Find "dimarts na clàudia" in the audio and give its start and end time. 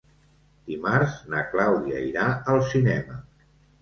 0.69-1.99